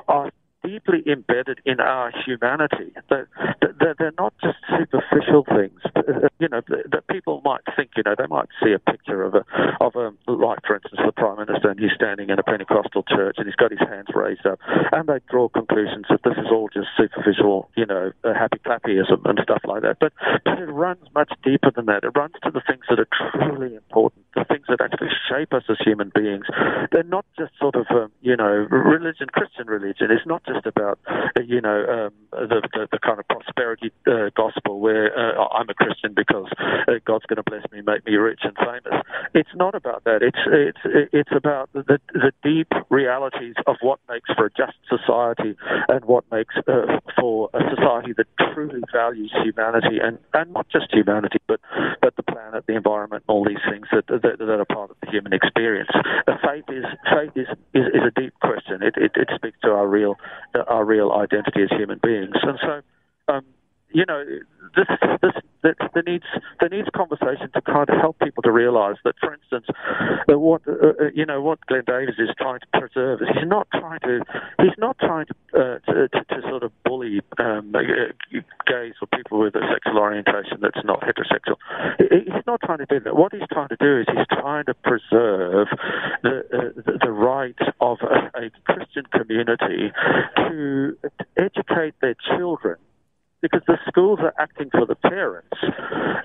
are 0.08 0.30
deeply 0.64 1.02
embedded 1.06 1.60
in 1.64 1.80
our 1.80 2.10
humanity. 2.24 2.92
That 3.10 3.26
they're 3.60 4.12
not 4.18 4.34
just 4.42 4.58
superficial 4.68 5.44
things. 5.44 5.80
Uh, 5.94 6.28
you 6.38 6.48
know, 6.48 6.62
that 6.68 7.06
people 7.08 7.42
might 7.44 7.60
think. 7.76 7.90
You 7.96 8.02
know, 8.04 8.14
they 8.16 8.26
might 8.26 8.48
see 8.62 8.72
a 8.72 8.78
picture 8.78 9.22
of 9.22 9.34
a 9.34 9.44
of 9.80 9.94
a 9.94 10.10
like, 10.30 10.58
for 10.66 10.76
instance, 10.76 11.00
the 11.04 11.12
prime 11.12 11.38
minister, 11.38 11.70
and 11.70 11.78
he's 11.78 11.92
standing 11.94 12.30
in 12.30 12.38
a 12.38 12.42
Pentecostal 12.42 13.04
church, 13.04 13.36
and 13.38 13.46
he's 13.46 13.54
got 13.56 13.70
his 13.70 13.80
hands 13.80 14.08
raised 14.14 14.46
up, 14.46 14.58
and 14.92 15.08
they 15.08 15.20
draw 15.30 15.48
conclusions 15.48 16.06
that 16.08 16.20
this 16.24 16.38
is 16.38 16.50
all 16.50 16.68
just 16.72 16.88
superficial. 16.96 17.70
You 17.76 17.86
know, 17.86 18.12
happy 18.24 18.58
clappyism 18.64 19.24
and 19.24 19.38
stuff 19.42 19.62
like 19.64 19.82
that. 19.82 19.98
But 20.00 20.12
but 20.44 20.58
it 20.58 20.70
runs 20.70 21.06
much 21.14 21.32
deeper 21.42 21.70
than 21.70 21.86
that. 21.86 22.04
It 22.04 22.16
runs 22.16 22.34
to 22.44 22.50
the 22.50 22.62
things 22.66 22.84
that 22.88 22.98
are 22.98 23.08
truly 23.38 23.74
important, 23.74 24.23
the 24.34 24.44
things 24.44 24.66
that 24.68 24.80
actually 24.80 25.10
shape 25.28 25.52
us 25.52 25.64
as 25.68 25.76
human 25.84 26.10
beings. 26.14 26.46
They're 26.92 27.02
not 27.02 27.24
just 27.38 27.52
sort 27.58 27.74
of 27.74 27.86
um, 27.90 28.10
you 28.22 28.36
know 28.36 28.66
religion, 28.70 29.28
Christian 29.28 29.66
religion. 29.66 30.10
It's 30.10 30.26
not 30.26 30.44
just 30.44 30.66
about 30.66 30.98
you 31.44 31.60
know 31.60 31.84
um, 31.86 32.12
the, 32.32 32.62
the, 32.72 32.88
the 32.92 32.98
kind 32.98 33.18
of 33.18 33.28
prosperity 33.28 33.92
uh, 34.06 34.30
gospel 34.36 34.80
where 34.80 35.10
uh, 35.16 35.48
I'm 35.48 35.68
a 35.68 35.74
Christian 35.74 36.14
because 36.14 36.48
uh, 36.58 36.92
God's 37.04 37.26
going 37.26 37.42
to 37.42 37.48
bless 37.48 37.64
me, 37.72 37.82
make 37.82 38.06
me 38.06 38.14
rich 38.16 38.40
and 38.42 38.56
famous. 38.56 39.02
It's 39.34 39.54
not 39.54 39.74
about 39.74 40.04
that. 40.04 40.22
It's 40.22 40.38
it's 40.46 41.10
it's 41.12 41.32
about 41.34 41.70
the 41.72 41.98
the 42.12 42.32
deep 42.42 42.68
realities 42.90 43.54
of 43.66 43.76
what 43.80 44.00
makes 44.08 44.30
for 44.34 44.46
a 44.46 44.50
just 44.50 44.76
society 44.88 45.56
and 45.88 46.04
what 46.04 46.24
makes 46.30 46.54
uh, 46.66 47.00
for 47.18 47.50
a 47.54 47.60
society 47.74 48.12
that 48.16 48.26
truly 48.52 48.80
values 48.92 49.32
humanity 49.42 49.98
and 50.02 50.18
and 50.32 50.52
not 50.52 50.68
just 50.68 50.92
humanity 50.92 51.38
but 51.46 51.60
but 52.00 52.16
the 52.16 52.22
planet, 52.22 52.64
the 52.66 52.74
environment, 52.74 53.24
all 53.26 53.44
these 53.44 53.62
things 53.68 53.86
that 53.92 54.06
that, 54.24 54.38
that 54.40 54.58
are 54.58 54.64
part 54.64 54.90
of 54.90 54.96
the 55.02 55.10
human 55.10 55.32
experience. 55.32 55.90
Uh, 56.26 56.36
faith 56.42 56.64
is 56.68 56.84
faith 57.12 57.30
is, 57.36 57.46
is, 57.74 57.86
is 57.94 58.02
a 58.02 58.20
deep 58.20 58.34
question. 58.40 58.82
It, 58.82 58.94
it, 58.96 59.12
it 59.14 59.28
speaks 59.34 59.58
to 59.62 59.70
our 59.70 59.86
real 59.86 60.16
our 60.66 60.84
real 60.84 61.12
identity 61.12 61.62
as 61.62 61.70
human 61.70 62.00
beings. 62.02 62.34
And 62.42 62.58
so, 62.60 63.32
um, 63.32 63.44
you 63.92 64.04
know, 64.06 64.24
this, 64.76 64.86
this, 65.22 65.32
this, 65.62 65.74
there 65.94 66.02
needs 66.06 66.24
there 66.60 66.68
needs 66.68 66.88
conversation 66.94 67.50
to 67.54 67.60
kind 67.62 67.88
of 67.88 67.96
help 68.00 68.18
people 68.18 68.42
to 68.42 68.52
realise 68.52 68.98
that, 69.04 69.14
for 69.20 69.32
instance, 69.32 69.66
what 70.28 70.62
uh, 70.68 70.72
uh, 70.72 71.10
you 71.14 71.24
know 71.24 71.40
what 71.40 71.58
Glenn 71.66 71.84
Davies 71.86 72.16
is 72.18 72.28
trying 72.38 72.60
to 72.60 72.66
preserve 72.78 73.22
is 73.22 73.28
he's 73.34 73.48
not 73.48 73.66
trying 73.72 74.00
to 74.00 74.20
he's 74.58 74.76
not 74.78 74.98
trying 74.98 75.26
to 75.26 75.34
uh, 75.58 75.78
to, 75.90 76.08
to, 76.08 76.24
to, 76.24 76.42
sort 76.48 76.62
of 76.62 76.72
bully 76.84 77.20
um, 77.38 77.72
uh, 77.74 77.80
gays 78.66 78.94
or 79.00 79.08
people 79.14 79.40
with 79.40 79.54
a 79.54 79.62
sexual 79.72 79.98
orientation 79.98 80.58
that's 80.60 80.84
not 80.84 81.00
heterosexual. 81.00 81.56
He's 81.98 82.46
not 82.46 82.60
trying 82.62 82.78
to 82.78 82.86
do 82.86 83.00
that. 83.00 83.16
What 83.16 83.32
he's 83.32 83.48
trying 83.50 83.68
to 83.68 83.76
do 83.80 84.00
is 84.00 84.06
he's 84.14 84.26
trying 84.38 84.66
to 84.66 84.74
preserve 84.74 85.68
the 86.22 86.44
uh, 86.52 86.82
the, 86.84 86.98
the 87.04 87.10
right 87.10 87.56
of 87.80 87.98
a, 88.02 88.44
a 88.44 88.50
Christian 88.64 89.04
community 89.12 89.92
to 90.36 90.96
educate 91.36 91.94
their 92.00 92.16
children 92.36 92.76
because 93.44 93.60
the 93.66 93.76
schools 93.86 94.20
are 94.22 94.32
acting 94.38 94.70
for 94.70 94.86
the 94.86 94.94
parents. 94.94 95.58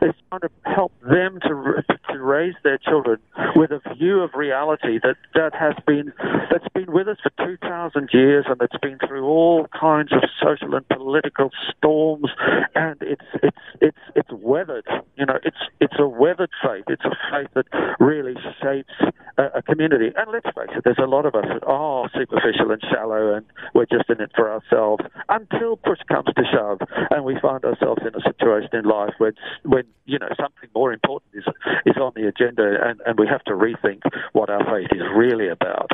It's 0.01 0.17
trying 0.29 0.39
to 0.39 0.49
help 0.63 0.93
them 1.01 1.39
to 1.43 1.83
to 2.13 2.19
raise 2.19 2.55
their 2.63 2.77
children 2.77 3.17
with 3.57 3.71
a 3.71 3.81
view 3.95 4.21
of 4.21 4.31
reality 4.35 4.99
that 5.03 5.17
that 5.35 5.53
has 5.53 5.73
been 5.85 6.13
that's 6.49 6.67
been 6.73 6.91
with 6.93 7.09
us 7.09 7.17
for 7.21 7.31
two 7.45 7.57
thousand 7.57 8.09
years 8.13 8.45
and 8.47 8.61
it's 8.61 8.77
been 8.81 8.97
through 9.05 9.25
all 9.25 9.67
kinds 9.77 10.13
of 10.13 10.21
social 10.41 10.73
and 10.75 10.87
political 10.87 11.49
storms 11.75 12.29
and 12.75 12.95
it's 13.01 13.25
it's 13.43 13.57
it's 13.81 13.97
it's 14.15 14.29
weathered. 14.31 14.87
You 15.17 15.25
know, 15.25 15.39
it's 15.43 15.57
it's 15.81 15.99
a 15.99 16.07
weathered 16.07 16.51
faith. 16.63 16.85
It's 16.87 17.03
a 17.03 17.15
faith 17.31 17.49
that 17.55 17.65
really 17.99 18.35
shapes 18.63 18.93
a, 19.37 19.59
a 19.59 19.61
community. 19.61 20.11
And 20.15 20.31
let's 20.31 20.45
face 20.55 20.71
it, 20.75 20.83
there's 20.85 21.03
a 21.03 21.07
lot 21.07 21.25
of 21.25 21.35
us 21.35 21.45
that 21.51 21.65
are 21.65 22.09
superficial 22.15 22.71
and 22.71 22.81
shallow 22.89 23.33
and 23.33 23.45
we're 23.73 23.85
just 23.85 24.09
in 24.09 24.21
it 24.21 24.31
for 24.35 24.51
ourselves 24.51 25.03
until 25.29 25.77
push 25.77 25.99
comes 26.07 26.27
to 26.35 26.43
shove 26.51 26.79
and 27.09 27.23
we 27.23 27.37
find 27.41 27.63
ourselves 27.65 28.01
in 28.01 28.15
a 28.15 28.21
situation 28.21 28.69
in 28.73 28.85
life 28.85 29.13
when 29.17 29.33
when 29.63 29.83
you 30.05 30.19
know 30.19 30.29
something 30.39 30.69
more 30.75 30.93
important 30.93 31.31
is 31.33 31.45
is 31.85 31.97
on 31.97 32.13
the 32.15 32.27
agenda, 32.27 32.77
and, 32.83 33.01
and 33.05 33.19
we 33.19 33.27
have 33.27 33.43
to 33.45 33.53
rethink 33.53 34.01
what 34.33 34.49
our 34.49 34.63
faith 34.65 34.89
is 34.91 35.03
really 35.15 35.49
about 35.49 35.91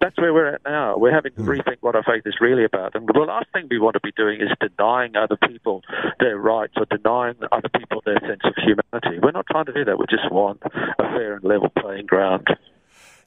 that's 0.00 0.16
where 0.16 0.32
we're 0.32 0.54
at 0.54 0.62
now. 0.64 0.96
We're 0.96 1.12
having 1.12 1.32
to 1.34 1.42
hmm. 1.42 1.48
rethink 1.48 1.76
what 1.80 1.94
our 1.94 2.02
faith 2.02 2.22
is 2.24 2.34
really 2.40 2.64
about. 2.64 2.94
And 2.94 3.06
the 3.06 3.20
last 3.20 3.46
thing 3.52 3.68
we 3.70 3.78
want 3.78 3.94
to 3.94 4.00
be 4.00 4.12
doing 4.16 4.40
is 4.40 4.48
denying 4.58 5.14
other 5.14 5.36
people 5.36 5.82
their 6.18 6.38
rights 6.38 6.74
or 6.76 6.86
denying 6.86 7.36
other 7.52 7.68
people 7.68 8.02
their 8.04 8.18
sense 8.20 8.40
of 8.44 8.54
humanity. 8.56 9.20
We're 9.22 9.32
not 9.32 9.46
trying 9.50 9.66
to 9.66 9.72
do 9.72 9.84
that. 9.84 9.98
We 9.98 10.06
just 10.08 10.30
want 10.32 10.62
a 10.64 11.02
fair 11.02 11.34
and 11.34 11.44
level 11.44 11.68
playing 11.78 12.06
ground. 12.06 12.48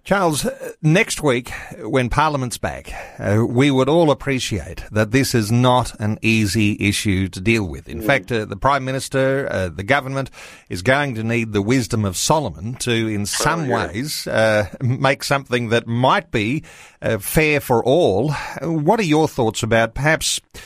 Charles, 0.03 0.45
next 0.81 1.23
week 1.23 1.49
when 1.79 2.09
Parliament's 2.09 2.57
back, 2.57 2.93
uh, 3.19 3.45
we 3.47 3.71
would 3.71 3.87
all 3.87 4.11
appreciate 4.11 4.83
that 4.91 5.11
this 5.11 5.33
is 5.33 5.49
not 5.49 5.97
an 5.97 6.19
easy 6.21 6.75
issue 6.77 7.29
to 7.29 7.39
deal 7.39 7.63
with. 7.63 7.87
In 7.87 8.01
mm. 8.01 8.05
fact, 8.05 8.29
uh, 8.29 8.43
the 8.43 8.57
Prime 8.57 8.83
Minister, 8.83 9.47
uh, 9.49 9.69
the 9.69 9.83
government 9.83 10.29
is 10.67 10.81
going 10.81 11.15
to 11.15 11.23
need 11.23 11.53
the 11.53 11.61
wisdom 11.61 12.03
of 12.03 12.17
Solomon 12.17 12.73
to, 12.79 12.91
in 12.91 13.21
oh, 13.21 13.25
some 13.25 13.61
oh, 13.61 13.63
yeah. 13.63 13.87
ways, 13.87 14.27
uh, 14.27 14.67
make 14.81 15.23
something 15.23 15.69
that 15.69 15.87
might 15.87 16.31
be 16.31 16.65
uh, 17.01 17.17
fair 17.19 17.61
for 17.61 17.81
all. 17.81 18.33
What 18.61 18.99
are 18.99 19.03
your 19.03 19.29
thoughts 19.29 19.63
about 19.63 19.93
perhaps 19.93 20.41
uh, 20.53 20.59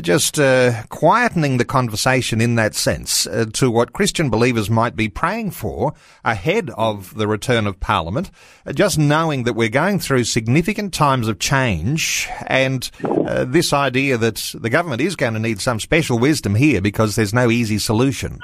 just 0.00 0.38
uh, 0.38 0.84
quietening 0.88 1.58
the 1.58 1.64
conversation 1.64 2.40
in 2.40 2.54
that 2.56 2.74
sense 2.74 3.26
uh, 3.26 3.46
to 3.52 3.70
what 3.70 3.92
Christian 3.92 4.30
believers 4.30 4.70
might 4.70 4.96
be 4.96 5.08
praying 5.08 5.50
for 5.50 5.94
ahead 6.24 6.70
of 6.76 7.14
the 7.14 7.26
return 7.26 7.66
of 7.66 7.80
Parliament, 7.80 8.30
uh, 8.66 8.72
just 8.72 8.98
knowing 8.98 9.44
that 9.44 9.54
we're 9.54 9.68
going 9.68 9.98
through 9.98 10.24
significant 10.24 10.92
times 10.92 11.28
of 11.28 11.38
change 11.38 12.28
and 12.46 12.90
uh, 13.04 13.44
this 13.44 13.72
idea 13.72 14.16
that 14.16 14.54
the 14.54 14.70
government 14.70 15.00
is 15.00 15.16
going 15.16 15.34
to 15.34 15.40
need 15.40 15.60
some 15.60 15.80
special 15.80 16.18
wisdom 16.18 16.54
here 16.54 16.80
because 16.80 17.16
there's 17.16 17.34
no 17.34 17.50
easy 17.50 17.78
solution. 17.78 18.40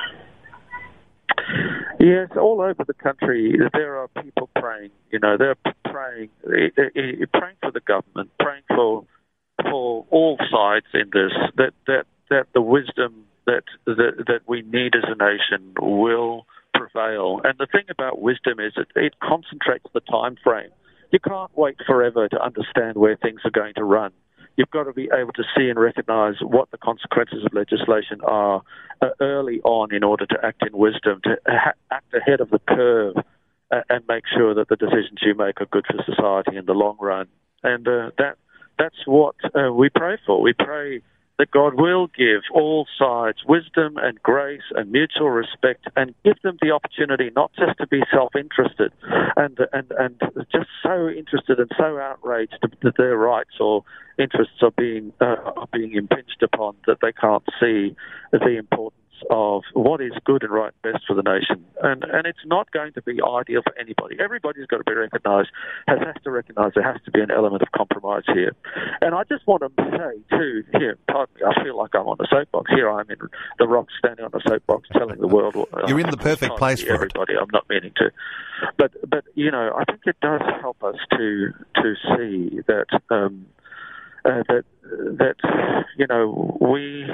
Yes, 2.00 2.30
all 2.36 2.60
over 2.60 2.84
the 2.84 2.94
country 2.94 3.58
there 3.72 3.98
are 3.98 4.08
people 4.22 4.48
praying. 4.54 4.90
You 5.10 5.18
know, 5.18 5.36
they're 5.36 5.56
praying, 5.84 6.30
eh, 6.46 7.24
praying 7.34 7.56
for 7.60 7.72
the 7.72 7.80
government, 7.80 8.30
praying 8.38 8.62
for 8.68 9.04
for 9.62 10.06
all 10.10 10.38
sides 10.50 10.86
in 10.94 11.10
this 11.12 11.32
that 11.56 11.72
that 11.86 12.04
that 12.30 12.46
the 12.54 12.60
wisdom 12.60 13.24
that 13.46 13.64
that, 13.86 14.24
that 14.26 14.40
we 14.46 14.62
need 14.62 14.94
as 14.94 15.04
a 15.06 15.16
nation 15.16 15.74
will 15.80 16.46
prevail. 16.74 17.40
And 17.44 17.58
the 17.58 17.66
thing 17.66 17.84
about 17.90 18.20
wisdom 18.20 18.60
is 18.60 18.72
it, 18.76 18.88
it 18.94 19.14
concentrates 19.20 19.86
the 19.92 20.00
time 20.00 20.36
frame. 20.42 20.70
You 21.10 21.18
can't 21.18 21.50
wait 21.56 21.76
forever 21.86 22.28
to 22.28 22.42
understand 22.42 22.96
where 22.96 23.16
things 23.16 23.40
are 23.44 23.50
going 23.50 23.74
to 23.74 23.84
run. 23.84 24.12
You've 24.56 24.70
got 24.70 24.84
to 24.84 24.92
be 24.92 25.08
able 25.16 25.32
to 25.34 25.44
see 25.56 25.68
and 25.68 25.78
recognise 25.78 26.34
what 26.42 26.70
the 26.70 26.78
consequences 26.78 27.44
of 27.44 27.54
legislation 27.54 28.20
are 28.22 28.62
uh, 29.00 29.10
early 29.20 29.60
on 29.62 29.94
in 29.94 30.02
order 30.02 30.26
to 30.26 30.36
act 30.42 30.62
in 30.66 30.76
wisdom, 30.76 31.20
to 31.24 31.36
ha- 31.46 31.78
act 31.92 32.12
ahead 32.12 32.40
of 32.40 32.50
the 32.50 32.58
curve, 32.68 33.14
uh, 33.70 33.82
and 33.88 34.02
make 34.08 34.24
sure 34.26 34.54
that 34.54 34.68
the 34.68 34.76
decisions 34.76 35.20
you 35.22 35.34
make 35.34 35.60
are 35.60 35.66
good 35.66 35.86
for 35.86 36.02
society 36.04 36.56
in 36.56 36.66
the 36.66 36.72
long 36.72 36.96
run. 37.00 37.28
And 37.62 37.86
uh, 37.86 38.10
that 38.18 38.36
that's 38.78 39.06
what 39.06 39.34
uh, 39.54 39.72
we 39.72 39.88
pray 39.88 40.18
for. 40.24 40.40
We 40.40 40.52
pray 40.52 41.02
that 41.38 41.50
God 41.52 41.74
will 41.74 42.08
give 42.08 42.42
all 42.52 42.86
sides 42.98 43.38
wisdom 43.46 43.96
and 43.96 44.20
grace 44.22 44.62
and 44.74 44.90
mutual 44.90 45.30
respect 45.30 45.86
and 45.96 46.14
give 46.24 46.34
them 46.42 46.58
the 46.60 46.72
opportunity 46.72 47.30
not 47.34 47.52
just 47.56 47.78
to 47.78 47.86
be 47.86 48.02
self-interested 48.12 48.92
and 49.36 49.58
and 49.72 49.92
and 49.98 50.20
just 50.50 50.68
so 50.82 51.08
interested 51.08 51.60
and 51.60 51.70
so 51.78 51.98
outraged 51.98 52.58
that 52.82 52.96
their 52.96 53.16
rights 53.16 53.54
or 53.60 53.84
interests 54.18 54.56
are 54.62 54.72
being 54.72 55.12
uh, 55.20 55.36
are 55.56 55.68
being 55.72 55.94
impinged 55.94 56.42
upon 56.42 56.74
that 56.86 56.98
they 57.00 57.12
can't 57.12 57.44
see 57.60 57.94
the 58.32 58.56
importance 58.58 58.97
of 59.30 59.62
what 59.72 60.00
is 60.00 60.12
good 60.24 60.42
and 60.42 60.52
right 60.52 60.72
and 60.82 60.92
best 60.92 61.04
for 61.06 61.14
the 61.14 61.22
nation. 61.22 61.64
And 61.82 62.04
and 62.04 62.26
it's 62.26 62.44
not 62.46 62.70
going 62.70 62.92
to 62.94 63.02
be 63.02 63.20
ideal 63.22 63.62
for 63.62 63.76
anybody. 63.78 64.16
Everybody's 64.20 64.66
got 64.66 64.78
to 64.78 64.84
be 64.84 64.94
recognised, 64.94 65.50
has, 65.86 65.98
has 66.00 66.16
to 66.24 66.30
recognise 66.30 66.72
there 66.74 66.84
has 66.84 67.00
to 67.04 67.10
be 67.10 67.20
an 67.20 67.30
element 67.30 67.62
of 67.62 67.68
compromise 67.72 68.24
here. 68.32 68.52
And 69.00 69.14
I 69.14 69.24
just 69.24 69.46
want 69.46 69.62
to 69.62 69.70
say, 69.78 70.36
too, 70.36 70.64
here, 70.78 70.98
pardon 71.08 71.34
me, 71.36 71.42
I 71.46 71.62
feel 71.62 71.76
like 71.76 71.94
I'm 71.94 72.06
on 72.06 72.16
a 72.20 72.26
soapbox. 72.30 72.70
Here 72.70 72.90
I 72.90 73.00
am 73.00 73.10
in 73.10 73.18
the 73.58 73.68
rock 73.68 73.86
standing 73.98 74.24
on 74.24 74.32
a 74.34 74.48
soapbox 74.48 74.88
telling 74.92 75.20
the 75.20 75.28
world. 75.28 75.54
You're 75.86 76.00
in 76.00 76.10
the 76.10 76.16
perfect 76.16 76.56
place 76.56 76.82
for 76.82 76.92
everybody. 76.92 77.34
It. 77.34 77.40
I'm 77.40 77.50
not 77.52 77.68
meaning 77.68 77.92
to. 77.96 78.10
But, 78.76 78.92
but 79.08 79.24
you 79.34 79.50
know, 79.50 79.72
I 79.76 79.84
think 79.84 80.00
it 80.06 80.16
does 80.20 80.42
help 80.60 80.82
us 80.82 80.96
to, 81.12 81.52
to 81.76 81.94
see 82.16 82.60
that. 82.66 82.86
Um, 83.10 83.46
uh, 84.24 84.42
that 84.48 84.64
that 85.18 85.36
you 85.96 86.06
know 86.06 86.58
we 86.60 87.06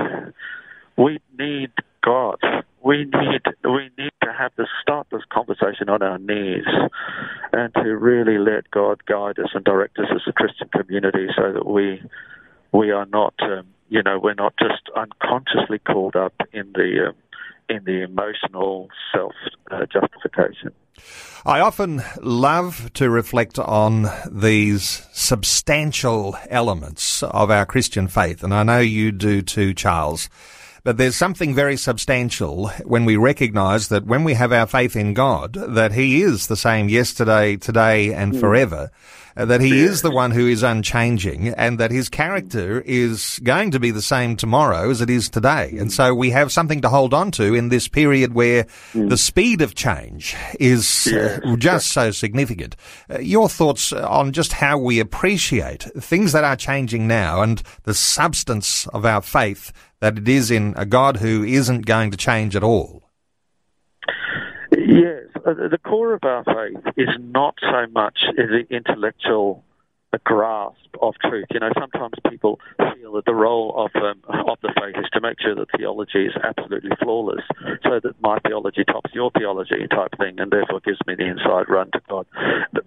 we 0.96 1.20
need 1.38 1.70
God. 2.04 2.38
We 2.82 3.04
need 3.04 3.42
we 3.64 3.90
need 3.96 4.12
to 4.22 4.32
have 4.36 4.54
to 4.56 4.66
start 4.82 5.06
this 5.10 5.22
conversation 5.32 5.88
on 5.88 6.02
our 6.02 6.18
knees, 6.18 6.66
and 7.52 7.72
to 7.74 7.96
really 7.96 8.38
let 8.38 8.70
God 8.70 9.04
guide 9.06 9.38
us 9.38 9.50
and 9.54 9.64
direct 9.64 9.98
us 9.98 10.06
as 10.14 10.20
a 10.26 10.32
Christian 10.32 10.68
community, 10.68 11.28
so 11.34 11.52
that 11.52 11.66
we 11.66 12.02
we 12.72 12.90
are 12.90 13.06
not, 13.06 13.34
um, 13.40 13.66
you 13.88 14.02
know, 14.02 14.18
we're 14.18 14.34
not 14.34 14.54
just 14.58 14.82
unconsciously 14.94 15.78
called 15.78 16.16
up 16.16 16.34
in 16.52 16.72
the 16.74 17.08
um, 17.08 17.14
in 17.70 17.84
the 17.84 18.02
emotional 18.02 18.88
self 19.14 19.32
uh, 19.70 19.86
justification. 19.86 20.72
I 21.46 21.60
often 21.60 22.02
love 22.20 22.92
to 22.94 23.08
reflect 23.08 23.58
on 23.58 24.06
these 24.30 25.06
substantial 25.12 26.36
elements 26.50 27.22
of 27.22 27.50
our 27.50 27.64
Christian 27.64 28.08
faith, 28.08 28.42
and 28.42 28.52
I 28.52 28.62
know 28.62 28.80
you 28.80 29.10
do 29.10 29.40
too, 29.40 29.72
Charles. 29.72 30.28
But 30.84 30.98
there's 30.98 31.16
something 31.16 31.54
very 31.54 31.78
substantial 31.78 32.68
when 32.84 33.06
we 33.06 33.16
recognize 33.16 33.88
that 33.88 34.04
when 34.04 34.22
we 34.22 34.34
have 34.34 34.52
our 34.52 34.66
faith 34.66 34.94
in 34.94 35.14
God, 35.14 35.54
that 35.54 35.92
He 35.92 36.20
is 36.20 36.46
the 36.46 36.56
same 36.56 36.90
yesterday, 36.90 37.56
today, 37.56 38.12
and 38.12 38.34
mm. 38.34 38.40
forever. 38.40 38.90
Uh, 39.36 39.44
that 39.44 39.60
he 39.60 39.80
is 39.80 40.02
the 40.02 40.12
one 40.12 40.30
who 40.30 40.46
is 40.46 40.62
unchanging 40.62 41.48
and 41.48 41.80
that 41.80 41.90
his 41.90 42.08
character 42.08 42.80
is 42.82 43.40
going 43.42 43.72
to 43.72 43.80
be 43.80 43.90
the 43.90 44.00
same 44.00 44.36
tomorrow 44.36 44.88
as 44.88 45.00
it 45.00 45.10
is 45.10 45.28
today. 45.28 45.74
And 45.76 45.92
so 45.92 46.14
we 46.14 46.30
have 46.30 46.52
something 46.52 46.82
to 46.82 46.88
hold 46.88 47.12
on 47.12 47.32
to 47.32 47.52
in 47.52 47.68
this 47.68 47.88
period 47.88 48.32
where 48.32 48.64
mm. 48.92 49.08
the 49.08 49.16
speed 49.16 49.60
of 49.60 49.74
change 49.74 50.36
is 50.60 51.08
uh, 51.08 51.40
just 51.58 51.88
so 51.88 52.12
significant. 52.12 52.76
Uh, 53.10 53.18
your 53.18 53.48
thoughts 53.48 53.92
on 53.92 54.32
just 54.32 54.52
how 54.52 54.78
we 54.78 55.00
appreciate 55.00 55.82
things 55.98 56.30
that 56.30 56.44
are 56.44 56.56
changing 56.56 57.08
now 57.08 57.42
and 57.42 57.60
the 57.82 57.94
substance 57.94 58.86
of 58.88 59.04
our 59.04 59.20
faith 59.20 59.72
that 60.04 60.18
it 60.18 60.28
is 60.28 60.50
in 60.50 60.74
a 60.76 60.84
God 60.84 61.16
who 61.16 61.42
isn't 61.42 61.86
going 61.86 62.10
to 62.10 62.16
change 62.18 62.54
at 62.54 62.62
all. 62.62 63.08
Yes, 64.70 65.24
uh, 65.46 65.54
the 65.54 65.78
core 65.82 66.12
of 66.12 66.22
our 66.24 66.44
faith 66.44 66.92
is 66.98 67.08
not 67.18 67.54
so 67.62 67.86
much 67.90 68.18
the 68.36 68.66
intellectual 68.68 69.64
grasp 70.24 70.90
of 71.00 71.14
truth. 71.24 71.46
You 71.50 71.60
know, 71.60 71.70
sometimes 71.80 72.14
people 72.28 72.60
feel 72.76 73.12
that 73.12 73.24
the 73.24 73.34
role 73.34 73.72
of 73.76 73.90
um, 73.96 74.20
of 74.46 74.58
the 74.62 74.72
faith 74.78 74.96
is 75.02 75.08
to 75.14 75.22
make 75.22 75.40
sure 75.40 75.54
that 75.54 75.68
theology 75.76 76.26
is 76.26 76.34
absolutely 76.42 76.90
flawless, 77.02 77.44
so 77.82 77.98
that 78.02 78.14
my 78.20 78.38
theology 78.40 78.84
tops 78.84 79.10
your 79.14 79.30
theology 79.30 79.86
type 79.90 80.12
thing, 80.18 80.38
and 80.38 80.52
therefore 80.52 80.80
gives 80.80 80.98
me 81.06 81.14
the 81.14 81.24
inside 81.24 81.68
run 81.68 81.90
to 81.92 82.00
God. 82.10 82.26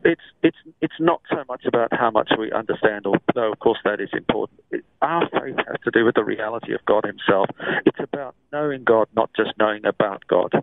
It's 0.05 0.21
it's 0.43 0.57
it's 0.81 0.99
not 0.99 1.21
so 1.31 1.43
much 1.49 1.65
about 1.65 1.89
how 1.91 2.11
much 2.11 2.31
we 2.37 2.51
understand, 2.51 3.07
although 3.07 3.51
of 3.51 3.59
course 3.59 3.79
that 3.85 3.99
is 3.99 4.09
important. 4.13 4.61
Our 5.01 5.27
faith 5.29 5.57
has 5.57 5.77
to 5.83 5.91
do 5.91 6.05
with 6.05 6.15
the 6.15 6.23
reality 6.23 6.73
of 6.73 6.83
God 6.85 7.05
Himself. 7.05 7.49
It's 7.85 7.99
about 7.99 8.35
knowing 8.51 8.83
God, 8.83 9.07
not 9.15 9.29
just 9.35 9.51
knowing 9.59 9.85
about 9.85 10.23
God, 10.27 10.53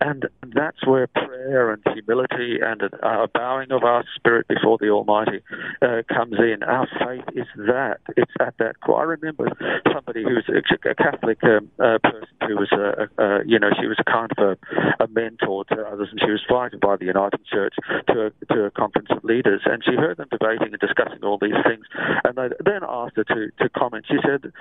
and 0.00 0.26
that's 0.54 0.86
where 0.86 1.06
prayer 1.08 1.72
and 1.72 1.82
humility 1.94 2.58
and 2.62 2.82
a, 2.82 3.28
bowing 3.32 3.72
of 3.72 3.84
our 3.84 4.04
spirit 4.16 4.46
before 4.48 4.78
the 4.78 4.88
Almighty 4.90 5.40
uh, 5.82 6.02
comes 6.08 6.34
in. 6.38 6.62
Our 6.62 6.86
faith 6.98 7.24
is 7.34 7.46
that. 7.56 8.00
It's 8.16 8.32
at 8.40 8.54
that 8.58 8.80
core. 8.80 9.00
I 9.00 9.04
remember 9.04 9.48
somebody 9.92 10.22
who 10.24 10.34
was 10.34 10.44
a, 10.48 10.94
Catholic 10.94 11.42
um, 11.44 11.70
uh, 11.78 11.98
person 12.02 12.28
who 12.46 12.56
was, 12.56 12.70
a, 12.72 13.22
a, 13.22 13.40
you 13.46 13.58
know, 13.58 13.70
she 13.80 13.86
was 13.86 13.98
a 13.98 14.04
kind 14.04 14.30
of 14.36 14.58
a, 14.58 15.04
a 15.04 15.08
mentor 15.08 15.64
to 15.66 15.80
others, 15.86 16.08
and 16.10 16.20
she 16.20 16.30
was 16.30 16.40
invited 16.48 16.80
by 16.80 16.96
the 16.96 17.06
United 17.06 17.44
Church 17.46 17.74
to 18.08 18.26
a, 18.26 18.54
to 18.54 18.64
a 18.64 18.70
conference 18.70 19.08
of 19.10 19.22
leaders, 19.24 19.62
and 19.64 19.82
she 19.84 19.94
heard 19.94 20.16
them 20.16 20.28
debating 20.30 20.72
and 20.72 20.80
discussing 20.80 21.22
all 21.22 21.38
these 21.40 21.56
things, 21.66 21.84
and 22.24 22.36
they 22.36 22.48
then 22.64 22.82
asked 22.86 23.16
her 23.16 23.24
to, 23.24 23.50
to 23.58 23.68
comment. 23.80 24.04
She 24.08 24.18
said, 24.26 24.52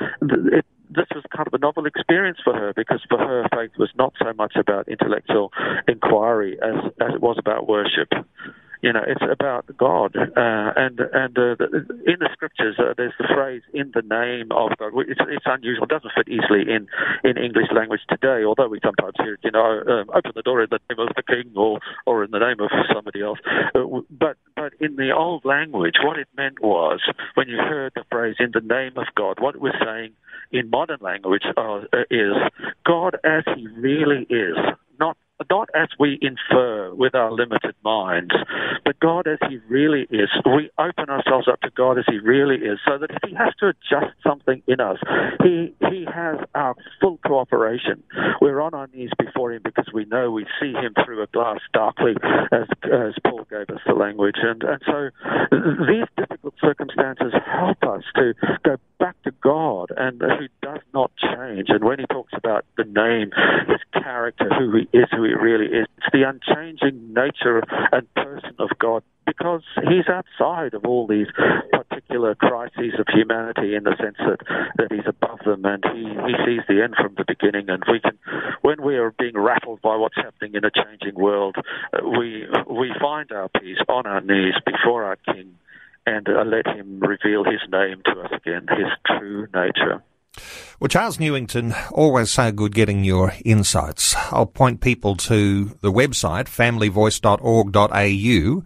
it, 0.59 0.65
this 0.89 1.09
was 1.13 1.23
kind 1.35 1.47
of 1.47 1.53
a 1.53 1.59
novel 1.59 1.85
experience 1.85 2.39
for 2.43 2.53
her 2.53 2.73
because 2.75 3.01
for 3.09 3.19
her 3.19 3.47
faith 3.53 3.71
was 3.77 3.89
not 3.95 4.13
so 4.23 4.31
much 4.33 4.53
about 4.55 4.87
intellectual 4.87 5.51
inquiry 5.87 6.57
as, 6.63 6.91
as 7.01 7.15
it 7.15 7.21
was 7.21 7.37
about 7.37 7.67
worship. 7.67 8.09
You 8.81 8.93
know, 8.93 9.03
it's 9.05 9.21
about 9.29 9.65
God, 9.77 10.15
uh, 10.15 10.71
and 10.79 10.97
and 11.01 11.37
uh, 11.37 11.59
in 12.07 12.15
the 12.23 12.29
scriptures 12.31 12.77
uh, 12.79 12.93
there's 12.95 13.11
the 13.19 13.27
phrase 13.35 13.61
"in 13.73 13.91
the 13.93 14.01
name 14.01 14.55
of 14.55 14.71
God." 14.79 14.93
It's, 15.03 15.19
it's 15.27 15.45
unusual; 15.45 15.83
it 15.83 15.89
doesn't 15.89 16.15
fit 16.15 16.29
easily 16.31 16.63
in 16.63 16.87
in 17.27 17.35
English 17.35 17.67
language 17.75 17.99
today. 18.07 18.45
Although 18.47 18.69
we 18.69 18.79
sometimes 18.79 19.15
hear 19.19 19.33
it, 19.33 19.41
you 19.43 19.51
know, 19.51 19.83
um, 19.83 20.07
open 20.15 20.31
the 20.33 20.43
door 20.43 20.63
in 20.63 20.69
the 20.71 20.79
name 20.89 20.99
of 21.05 21.11
the 21.13 21.23
King, 21.27 21.51
or 21.57 21.81
or 22.05 22.23
in 22.23 22.31
the 22.31 22.39
name 22.39 22.61
of 22.61 22.71
somebody 22.95 23.21
else. 23.21 23.39
Uh, 23.75 23.99
but 24.09 24.38
in 24.79 24.95
the 24.95 25.11
old 25.11 25.45
language, 25.45 25.95
what 26.03 26.17
it 26.17 26.27
meant 26.35 26.61
was 26.61 27.01
when 27.35 27.47
you 27.47 27.57
heard 27.57 27.91
the 27.95 28.03
phrase 28.11 28.35
"in 28.39 28.51
the 28.53 28.61
name 28.61 28.97
of 28.97 29.07
God," 29.15 29.39
what 29.39 29.55
it 29.55 29.61
was 29.61 29.73
saying 29.83 30.13
in 30.51 30.69
modern 30.69 30.99
language 31.01 31.43
uh, 31.57 31.81
is 32.09 32.33
God 32.85 33.17
as 33.23 33.43
He 33.55 33.67
really 33.67 34.25
is, 34.29 34.57
not 34.99 35.17
not 35.49 35.69
as 35.75 35.87
we 35.99 36.19
infer 36.21 36.93
with 36.93 37.15
our 37.15 37.31
limited 37.31 37.75
minds, 37.83 38.33
but 38.83 38.99
God 38.99 39.27
as 39.27 39.39
He 39.49 39.59
really 39.67 40.07
is. 40.09 40.29
We 40.45 40.69
open 40.77 41.09
ourselves 41.09 41.47
up 41.47 41.61
to 41.61 41.69
God 41.69 41.97
as 41.97 42.05
He 42.07 42.19
really 42.19 42.57
is, 42.57 42.79
so 42.85 42.97
that 42.97 43.11
if 43.11 43.17
He 43.27 43.35
has 43.35 43.53
to 43.59 43.67
adjust 43.67 44.15
something 44.23 44.61
in 44.67 44.79
us, 44.79 44.97
He 45.43 45.73
He 45.89 46.05
has 46.13 46.37
our 46.55 46.75
full 47.01 47.19
cooperation. 47.25 48.03
We're 48.41 48.61
on 48.61 48.73
our 48.73 48.87
knees 48.87 49.11
before 49.17 49.53
Him 49.53 49.61
because 49.63 49.87
we 49.93 50.05
know 50.05 50.31
we 50.31 50.45
see 50.59 50.73
Him 50.73 50.93
through 51.05 51.23
a 51.23 51.27
glass 51.27 51.59
darkly, 51.73 52.15
as 52.51 52.67
as 52.83 53.13
Paul 53.23 53.45
gave 53.49 53.69
us 53.69 53.81
the 53.85 53.93
language, 53.93 54.37
and 54.41 54.63
and 54.63 54.81
so 54.85 55.09
these 55.87 56.07
difficult 56.17 56.53
circumstances 56.61 57.33
help 57.45 57.81
us 57.83 58.03
to 58.15 58.33
go 58.63 58.77
back 58.99 59.15
to 59.23 59.31
God 59.41 59.91
and 59.95 60.21
And 61.49 61.83
when 61.83 61.99
He 61.99 62.05
talks 62.05 62.33
about 62.33 62.65
the 62.77 62.83
name, 62.83 63.31
His 63.67 63.81
character, 64.03 64.49
who 64.49 64.77
He 64.77 64.97
is, 64.97 65.07
who 65.11 65.23
He 65.23 65.33
really 65.33 65.65
is. 65.65 65.87
It's 65.97 66.07
the 66.11 66.23
unchanging 66.23 67.13
nature 67.13 67.63
and 67.91 68.13
person 68.13 68.55
of 68.59 68.69
God 68.79 69.03
because 69.29 69.61
he's 69.87 70.07
outside 70.09 70.73
of 70.73 70.85
all 70.85 71.05
these 71.05 71.27
particular 71.71 72.33
crises 72.33 72.93
of 72.97 73.05
humanity 73.13 73.75
in 73.75 73.83
the 73.83 73.95
sense 74.01 74.17
that, 74.17 74.39
that 74.77 74.91
he's 74.91 75.05
above 75.05 75.39
them 75.45 75.63
and 75.65 75.83
he, 75.93 76.01
he 76.01 76.33
sees 76.45 76.61
the 76.67 76.81
end 76.83 76.95
from 76.99 77.13
the 77.15 77.25
beginning 77.27 77.69
and 77.69 77.83
we 77.91 77.99
can 77.99 78.17
when 78.61 78.81
we 78.81 78.95
are 78.95 79.13
being 79.19 79.37
rattled 79.37 79.81
by 79.81 79.95
what's 79.95 80.15
happening 80.15 80.55
in 80.55 80.65
a 80.65 80.71
changing 80.71 81.13
world 81.13 81.55
uh, 81.93 81.99
we 82.03 82.47
we 82.67 82.91
find 82.99 83.31
our 83.31 83.49
peace 83.49 83.77
on 83.87 84.07
our 84.07 84.21
knees 84.21 84.55
before 84.65 85.03
our 85.03 85.17
king 85.17 85.55
and 86.07 86.27
uh, 86.27 86.43
let 86.43 86.65
him 86.65 86.99
reveal 86.99 87.43
his 87.43 87.61
name 87.71 88.01
to 88.05 88.19
us 88.21 88.31
again 88.33 88.65
his 88.69 88.89
true 89.05 89.47
nature 89.53 90.01
well, 90.79 90.87
Charles 90.87 91.19
Newington, 91.19 91.75
always 91.91 92.31
so 92.31 92.51
good 92.51 92.73
getting 92.73 93.03
your 93.03 93.33
insights. 93.43 94.15
I'll 94.31 94.45
point 94.45 94.79
people 94.79 95.17
to 95.17 95.65
the 95.81 95.91
website, 95.91 96.45
familyvoice.org.au 96.45 98.63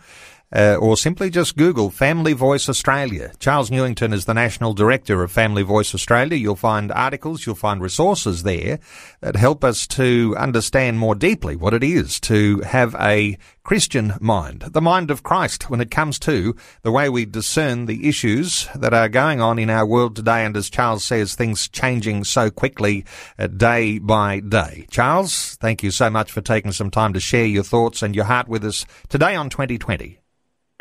uh, 0.53 0.75
or 0.79 0.95
simply 0.95 1.29
just 1.29 1.57
Google 1.57 1.89
Family 1.89 2.33
Voice 2.33 2.69
Australia. 2.69 3.31
Charles 3.39 3.71
Newington 3.71 4.13
is 4.13 4.25
the 4.25 4.33
National 4.33 4.73
Director 4.73 5.23
of 5.23 5.31
Family 5.31 5.63
Voice 5.63 5.95
Australia. 5.95 6.37
You'll 6.37 6.55
find 6.55 6.91
articles, 6.91 7.45
you'll 7.45 7.55
find 7.55 7.81
resources 7.81 8.43
there 8.43 8.79
that 9.21 9.35
help 9.35 9.63
us 9.63 9.87
to 9.87 10.35
understand 10.37 10.99
more 10.99 11.15
deeply 11.15 11.55
what 11.55 11.73
it 11.73 11.83
is 11.83 12.19
to 12.21 12.59
have 12.61 12.95
a 12.99 13.37
Christian 13.63 14.13
mind, 14.19 14.61
the 14.71 14.81
mind 14.81 15.09
of 15.09 15.23
Christ 15.23 15.69
when 15.69 15.79
it 15.81 15.89
comes 15.89 16.19
to 16.19 16.55
the 16.81 16.91
way 16.91 17.09
we 17.09 17.25
discern 17.25 17.85
the 17.85 18.07
issues 18.07 18.67
that 18.75 18.93
are 18.93 19.09
going 19.09 19.39
on 19.41 19.57
in 19.57 19.69
our 19.69 19.85
world 19.85 20.15
today. 20.15 20.45
And 20.45 20.55
as 20.55 20.69
Charles 20.69 21.03
says, 21.03 21.33
things 21.33 21.69
changing 21.69 22.25
so 22.25 22.51
quickly 22.51 23.05
uh, 23.39 23.47
day 23.47 23.99
by 23.99 24.41
day. 24.41 24.85
Charles, 24.91 25.55
thank 25.55 25.81
you 25.81 25.91
so 25.91 26.09
much 26.09 26.31
for 26.31 26.41
taking 26.41 26.73
some 26.73 26.91
time 26.91 27.13
to 27.13 27.19
share 27.19 27.45
your 27.45 27.63
thoughts 27.63 28.03
and 28.03 28.15
your 28.15 28.25
heart 28.25 28.47
with 28.47 28.65
us 28.65 28.85
today 29.07 29.33
on 29.35 29.49
2020. 29.49 30.22